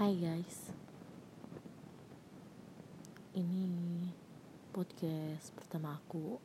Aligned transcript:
Hai 0.00 0.16
guys. 0.16 0.72
Ini 3.36 4.08
podcast 4.72 5.52
pertama 5.52 6.00
aku. 6.00 6.40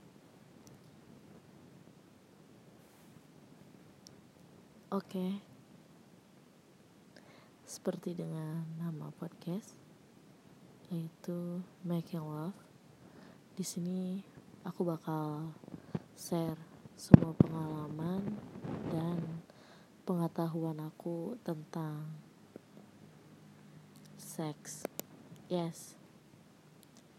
Oke. 4.92 5.40
Seperti 7.64 8.20
dengan 8.20 8.68
nama 8.76 9.08
podcast 9.16 9.72
Yaitu 10.92 11.64
Making 11.88 12.28
Love. 12.28 12.60
Di 13.56 13.64
sini 13.64 14.20
aku 14.68 14.84
bakal 14.84 15.56
share 16.20 16.60
semua 17.00 17.32
pengalaman 17.40 18.36
dan 18.92 19.24
pengetahuan 20.04 20.76
aku 20.84 21.40
tentang 21.48 22.25
sex. 24.36 24.84
Yes, 25.48 25.96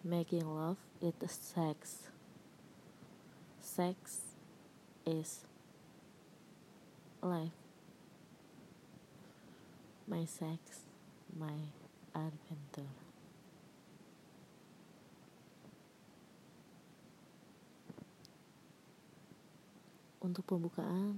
making 0.04 0.44
love 0.44 0.76
is 1.00 1.16
sex. 1.32 2.12
Sex 3.56 4.20
is 5.08 5.48
life. 7.24 7.56
My 10.04 10.28
sex, 10.28 10.84
my 11.32 11.72
adventure. 12.12 12.92
Untuk 20.20 20.44
pembukaan, 20.44 21.16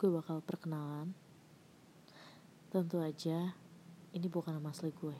gue 0.00 0.08
bakal 0.08 0.40
perkenalan. 0.40 1.12
Tentu 2.72 2.96
aja, 2.96 3.52
ini 4.12 4.28
bukan 4.28 4.52
nama 4.52 4.68
asli 4.68 4.92
gue. 4.92 5.16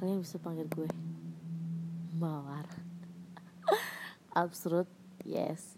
Kalian 0.00 0.20
bisa 0.24 0.40
panggil 0.40 0.64
gue 0.68 0.88
Mawar. 2.16 2.64
Absurd, 4.32 4.88
yes. 5.24 5.76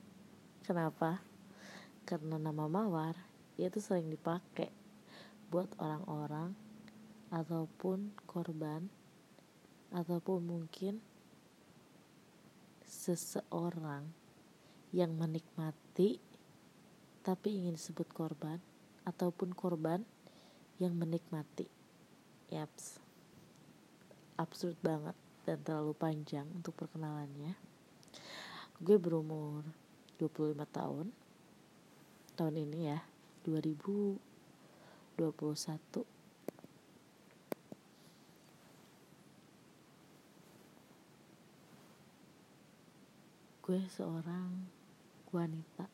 Kenapa? 0.62 1.18
Karena 2.06 2.38
nama 2.38 2.70
Mawar 2.70 3.18
itu 3.58 3.82
sering 3.82 4.06
dipakai 4.06 4.70
buat 5.50 5.66
orang-orang 5.82 6.54
ataupun 7.34 8.14
korban 8.30 8.86
ataupun 9.90 10.38
mungkin 10.46 11.02
seseorang 12.86 14.06
yang 14.94 15.12
menikmati 15.18 16.22
tapi 17.26 17.60
ingin 17.60 17.76
disebut 17.76 18.08
korban 18.14 18.62
ataupun 19.04 19.52
korban 19.52 20.04
yang 20.78 20.94
menikmati. 20.94 21.66
Yaps. 22.48 23.02
Absurd 24.38 24.78
banget 24.80 25.14
dan 25.42 25.58
terlalu 25.66 25.92
panjang 25.94 26.46
untuk 26.54 26.78
perkenalannya. 26.78 27.58
Gue 28.78 28.96
berumur 28.96 29.66
25 30.22 30.54
tahun. 30.70 31.06
Tahun 32.38 32.54
ini 32.54 32.94
ya, 32.94 33.02
2021 33.42 36.06
gue 43.68 43.84
seorang 43.92 44.64
wanita 45.28 45.92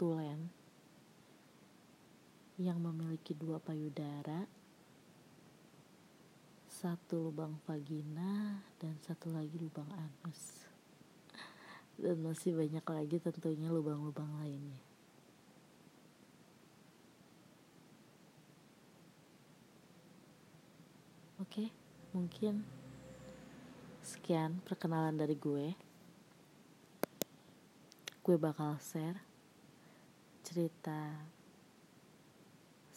tulen 0.00 0.61
yang 2.60 2.80
memiliki 2.80 3.32
dua 3.32 3.56
payudara, 3.60 4.44
satu 6.68 7.30
lubang 7.30 7.56
vagina, 7.64 8.60
dan 8.80 8.96
satu 9.04 9.32
lagi 9.32 9.56
lubang 9.56 9.88
anus. 9.92 10.66
Dan 12.00 12.20
masih 12.24 12.56
banyak 12.56 12.82
lagi 12.82 13.16
tentunya 13.20 13.68
lubang-lubang 13.68 14.28
lainnya. 14.40 14.80
Oke, 21.38 21.68
mungkin 22.16 22.64
sekian 24.02 24.58
perkenalan 24.66 25.14
dari 25.14 25.34
gue 25.38 25.74
gue 28.22 28.36
bakal 28.38 28.78
share 28.78 29.18
cerita 30.46 31.26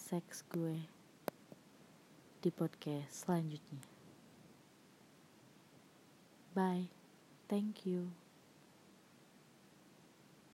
seks 0.05 0.45
gue 0.53 0.85
di 2.37 2.53
podcast 2.53 3.25
selanjutnya. 3.25 3.81
Bye, 6.53 6.93
thank 7.49 7.89
you. 7.89 8.24